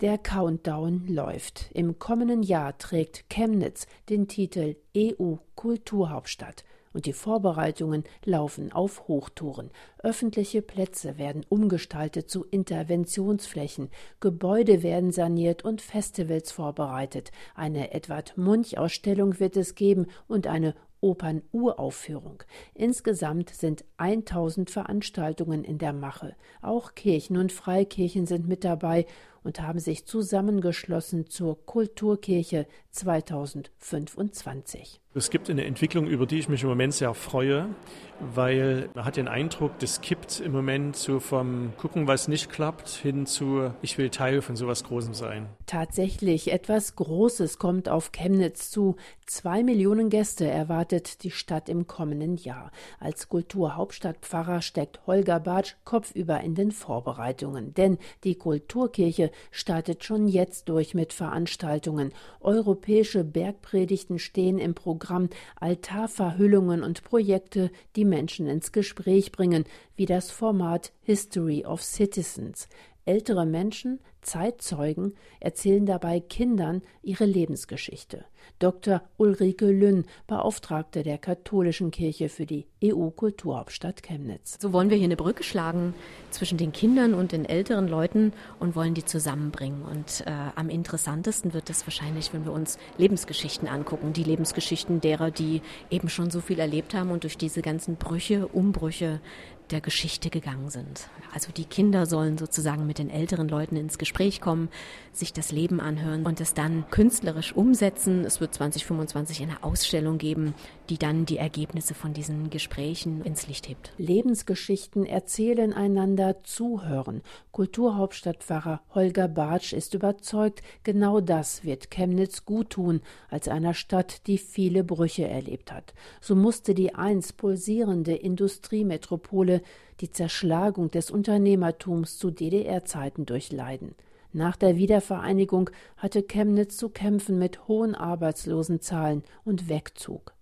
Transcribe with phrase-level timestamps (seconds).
[0.00, 1.72] Der Countdown läuft.
[1.74, 9.72] Im kommenden Jahr trägt Chemnitz den Titel EU Kulturhauptstadt und die Vorbereitungen laufen auf Hochtouren.
[9.98, 13.88] Öffentliche Plätze werden umgestaltet zu Interventionsflächen,
[14.20, 17.32] Gebäude werden saniert und Festivals vorbereitet.
[17.56, 22.42] Eine Edward Munch Ausstellung wird es geben und eine Opernuraufführung.
[22.74, 26.34] Insgesamt sind 1000 Veranstaltungen in der Mache.
[26.60, 29.06] Auch Kirchen und Freikirchen sind mit dabei
[29.42, 35.00] und haben sich zusammengeschlossen zur Kulturkirche 2025.
[35.14, 37.74] Es gibt eine Entwicklung, über die ich mich im Moment sehr freue,
[38.20, 42.88] weil man hat den Eindruck, das kippt im Moment so vom Gucken, was nicht klappt,
[42.88, 45.48] hin zu ich will Teil von sowas Großem sein.
[45.66, 48.96] Tatsächlich, etwas Großes kommt auf Chemnitz zu.
[49.26, 52.70] Zwei Millionen Gäste erwartet die Stadt im kommenden Jahr.
[53.00, 57.74] Als Kulturhauptstadtpfarrer steckt Holger Bartsch kopfüber in den Vorbereitungen.
[57.74, 62.12] Denn die Kulturkirche startet schon jetzt durch mit Veranstaltungen.
[62.40, 69.64] Europäische Bergpredigten stehen im Programm, Altarverhüllungen und Projekte, die Menschen ins Gespräch bringen,
[69.96, 72.68] wie das Format History of Citizens.
[73.06, 78.26] Ältere Menschen, Zeitzeugen, erzählen dabei Kindern ihre Lebensgeschichte.
[78.58, 79.00] Dr.
[79.16, 84.58] Ulrike Lünn, Beauftragte der Katholischen Kirche für die EU-Kulturhauptstadt Chemnitz.
[84.60, 85.94] So wollen wir hier eine Brücke schlagen
[86.30, 89.84] zwischen den Kindern und den älteren Leuten und wollen die zusammenbringen.
[89.84, 95.30] Und äh, am interessantesten wird es wahrscheinlich, wenn wir uns Lebensgeschichten angucken, die Lebensgeschichten derer,
[95.30, 99.22] die eben schon so viel erlebt haben und durch diese ganzen Brüche, Umbrüche
[99.68, 101.08] der Geschichte gegangen sind.
[101.32, 104.68] Also die Kinder sollen sozusagen mit den älteren Leuten ins Gespräch kommen,
[105.12, 108.24] sich das Leben anhören und es dann künstlerisch umsetzen.
[108.24, 110.54] Es wird 2025 eine Ausstellung geben,
[110.88, 113.92] die dann die Ergebnisse von diesen Gesprächen ins Licht hebt.
[113.98, 117.22] Lebensgeschichten erzählen einander zuhören.
[117.52, 124.38] Kulturhauptstadtpfarrer Holger Bartsch ist überzeugt, genau das wird Chemnitz gut tun, als einer Stadt, die
[124.38, 125.94] viele Brüche erlebt hat.
[126.20, 129.57] So musste die einst pulsierende Industriemetropole
[130.00, 133.94] die Zerschlagung des Unternehmertums zu DDR-Zeiten durchleiden.
[134.32, 140.34] Nach der Wiedervereinigung hatte Chemnitz zu kämpfen mit hohen Arbeitslosenzahlen und Wegzug.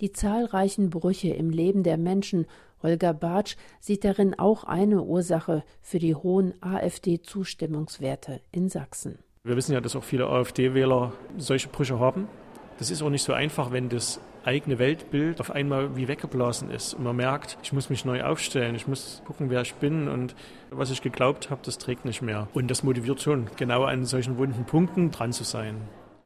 [0.00, 2.46] Die zahlreichen Brüche im Leben der Menschen
[2.82, 9.18] Holger Bartsch sieht darin auch eine Ursache für die hohen AfD-Zustimmungswerte in Sachsen.
[9.44, 12.28] Wir wissen ja, dass auch viele AfD-Wähler solche Brüche haben.
[12.80, 16.94] Das ist auch nicht so einfach, wenn das eigene Weltbild auf einmal wie weggeblasen ist
[16.94, 20.34] und man merkt, ich muss mich neu aufstellen, ich muss gucken, wer ich bin und
[20.70, 22.48] was ich geglaubt habe, das trägt nicht mehr.
[22.54, 25.76] Und das motiviert schon, genau an solchen wunden Punkten dran zu sein.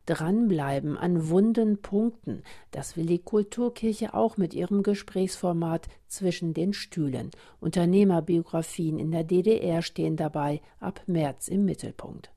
[0.06, 7.32] Dranbleiben an wunden Punkten, das will die Kulturkirche auch mit ihrem Gesprächsformat zwischen den Stühlen.
[7.58, 12.30] Unternehmerbiografien in der DDR stehen dabei ab März im Mittelpunkt.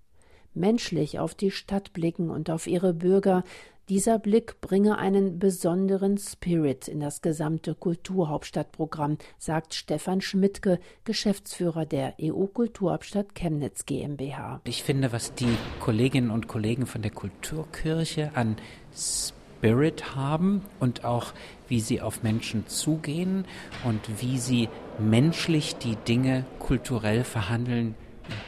[0.56, 3.44] Menschlich auf die Stadt blicken und auf ihre Bürger,
[3.90, 12.16] dieser Blick bringe einen besonderen Spirit in das gesamte Kulturhauptstadtprogramm, sagt Stefan Schmidtke, Geschäftsführer der
[12.22, 14.62] EU-Kulturhauptstadt Chemnitz GmbH.
[14.66, 18.58] Ich finde, was die Kolleginnen und Kollegen von der Kulturkirche an
[18.94, 21.34] Spirit haben und auch
[21.68, 23.46] wie sie auf Menschen zugehen
[23.86, 27.96] und wie sie menschlich die Dinge kulturell verhandeln,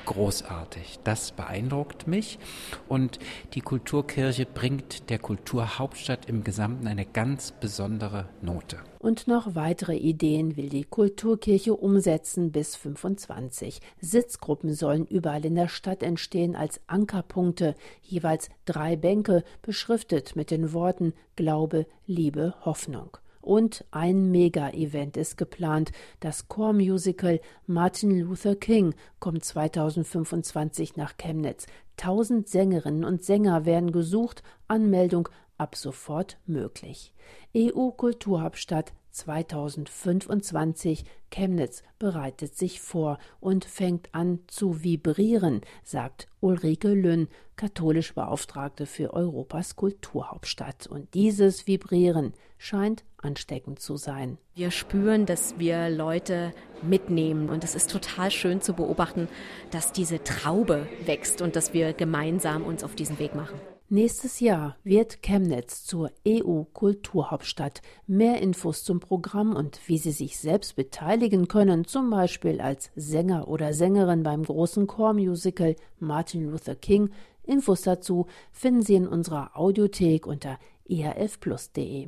[0.06, 1.00] großartig.
[1.04, 2.40] Das beeindruckt mich.
[2.88, 3.20] Und
[3.54, 8.78] die Kulturkirche bringt der Kulturhauptstadt im Gesamten eine ganz besondere Note.
[9.00, 13.80] Und noch weitere Ideen will die Kulturkirche umsetzen bis 25.
[14.02, 20.74] Sitzgruppen sollen überall in der Stadt entstehen als Ankerpunkte, jeweils drei Bänke, beschriftet mit den
[20.74, 23.18] Worten Glaube, Liebe, Hoffnung.
[23.50, 25.92] Und ein Mega-Event ist geplant.
[26.20, 31.66] Das Chormusical Martin Luther King kommt 2025 nach Chemnitz.
[31.98, 34.44] Tausend Sängerinnen und Sänger werden gesucht.
[34.68, 37.12] Anmeldung ab sofort möglich.
[37.58, 48.14] EU-Kulturhauptstadt 2025 Chemnitz bereitet sich vor und fängt an zu vibrieren, sagt Ulrike Lünn, katholisch
[48.14, 50.88] Beauftragte für Europas Kulturhauptstadt.
[50.88, 54.38] Und dieses Vibrieren scheint ansteckend zu sein.
[54.56, 59.28] Wir spüren, dass wir Leute mitnehmen und es ist total schön zu beobachten,
[59.72, 63.60] dass diese Traube wächst und dass wir gemeinsam uns auf diesen Weg machen.
[63.92, 67.82] Nächstes Jahr wird Chemnitz zur EU-Kulturhauptstadt.
[68.06, 73.48] Mehr Infos zum Programm und wie Sie sich selbst beteiligen können, zum Beispiel als Sänger
[73.48, 77.10] oder Sängerin beim großen Chormusical Martin Luther King,
[77.42, 82.08] Infos dazu finden Sie in unserer Audiothek unter erfplus.de.